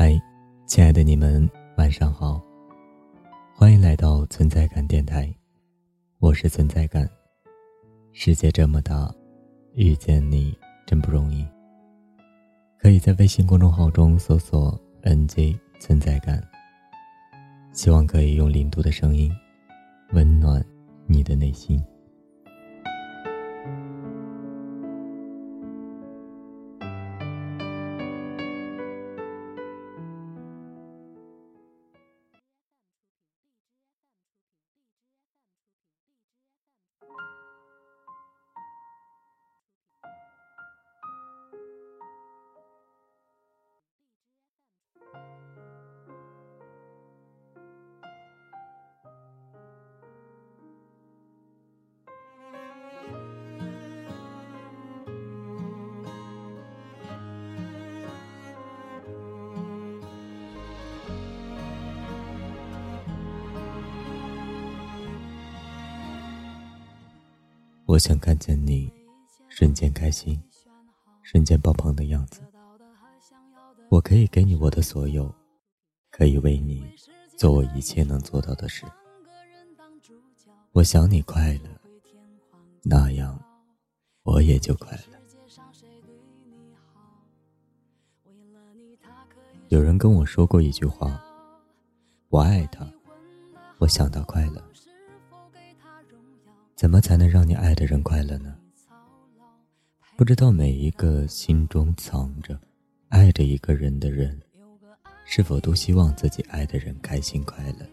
[0.00, 0.16] 嗨，
[0.64, 2.40] 亲爱的你们，晚上好。
[3.52, 5.28] 欢迎来到存在感电台，
[6.20, 7.10] 我是存在感。
[8.12, 9.12] 世界这么大，
[9.74, 10.56] 遇见你
[10.86, 11.44] 真不容易。
[12.78, 16.40] 可以在微信公众号中搜索 “nj 存在感”，
[17.74, 19.36] 希望可以用零度的声音
[20.12, 20.64] 温暖
[21.08, 21.82] 你的内心。
[37.02, 37.37] you
[67.88, 68.92] 我想看见你
[69.48, 70.38] 瞬间开心、
[71.22, 72.42] 瞬间爆棚的样子。
[73.88, 75.34] 我可以给你我的所有，
[76.10, 76.84] 可以为你
[77.34, 78.84] 做我一切能做到的事。
[80.72, 81.70] 我想你快乐，
[82.82, 83.42] 那样
[84.22, 85.18] 我也就快乐。
[89.68, 91.18] 有人跟我说过一句话
[92.28, 92.86] ：“我爱他，
[93.78, 94.62] 我想他快乐。”
[96.78, 98.54] 怎么才能让你爱的人快乐呢？
[100.16, 102.56] 不知道每一个心中藏着
[103.08, 104.40] 爱着一个人的人，
[105.24, 107.86] 是否都希望自己爱的人开心快乐？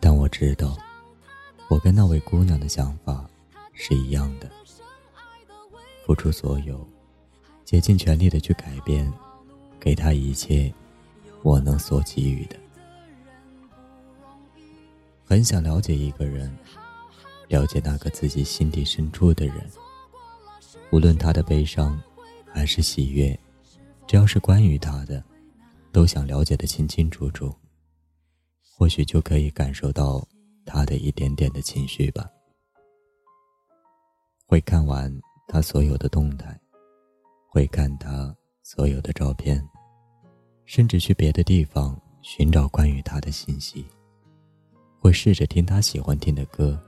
[0.00, 0.76] 但我知道，
[1.68, 3.24] 我跟那位姑娘的想法
[3.74, 4.50] 是一样的，
[6.04, 6.84] 付出所有，
[7.64, 9.08] 竭尽全力的去改变，
[9.78, 10.74] 给他一切
[11.44, 12.56] 我能所给予的。
[15.24, 16.52] 很想了解一个人。
[17.48, 19.56] 了解那个自己心底深处的人，
[20.90, 22.00] 无论他的悲伤
[22.52, 23.38] 还是喜悦，
[24.06, 25.22] 只要是关于他的，
[25.92, 27.54] 都想了解的清清楚楚。
[28.78, 30.22] 或许就可以感受到
[30.66, 32.28] 他的一点点的情绪吧。
[34.44, 35.10] 会看完
[35.48, 36.60] 他所有的动态，
[37.48, 39.66] 会看他所有的照片，
[40.66, 43.86] 甚至去别的地方寻找关于他的信息。
[44.98, 46.78] 会试着听他喜欢听的歌。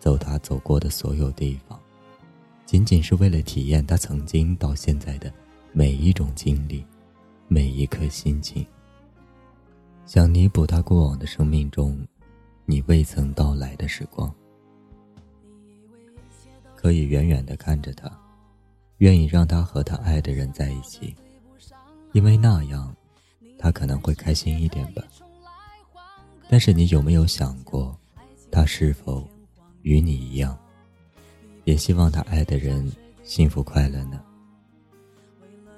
[0.00, 1.78] 走他走过的所有地方，
[2.64, 5.30] 仅仅是为了体验他曾经到现在的
[5.72, 6.84] 每一种经历，
[7.46, 8.66] 每一颗心情。
[10.06, 11.96] 想弥补他过往的生命中，
[12.64, 14.34] 你未曾到来的时光。
[16.74, 18.10] 可以远远的看着他，
[18.98, 21.14] 愿意让他和他爱的人在一起，
[22.12, 22.96] 因为那样，
[23.58, 25.02] 他可能会开心一点吧。
[26.48, 27.94] 但是你有没有想过，
[28.50, 29.28] 他是否？
[29.82, 30.58] 与你一样，
[31.64, 32.90] 也希望他爱的人
[33.22, 34.20] 幸福快乐呢。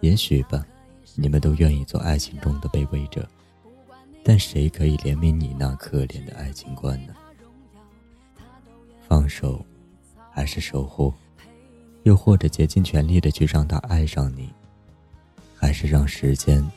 [0.00, 0.66] 也许吧，
[1.14, 3.28] 你们都愿意做爱情中的卑微者，
[4.24, 7.14] 但谁可以怜悯你那可怜的爱情观呢？
[9.08, 9.64] 放手，
[10.30, 11.12] 还是守护？
[12.04, 14.52] 又或者竭尽全力的去让他爱上你，
[15.54, 16.68] 还是让时间，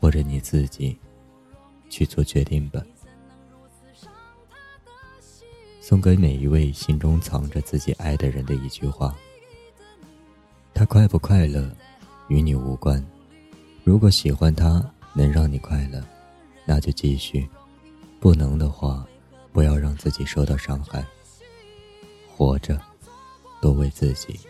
[0.00, 0.98] 或者你自己，
[1.88, 2.82] 去做决定吧。
[5.88, 9.14] 送给每一位心中藏着自己爱的人的一句话：
[10.74, 11.70] 他快不快乐，
[12.26, 13.00] 与你无关。
[13.84, 16.02] 如果喜欢他能让你快乐，
[16.64, 17.48] 那就继续；
[18.18, 19.06] 不能的话，
[19.52, 21.06] 不要让自己受到伤害。
[22.26, 22.76] 活着，
[23.60, 24.40] 多为自己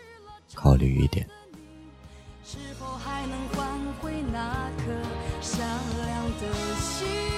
[0.55, 1.23] 考虑一点。
[2.43, 4.85] 是否还能换回那颗
[5.39, 5.67] 善
[6.03, 7.36] 良的心？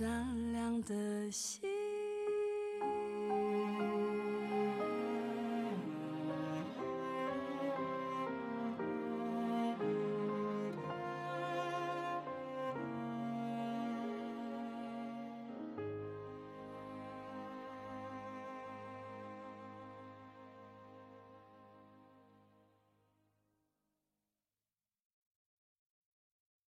[0.00, 1.79] 善良的心。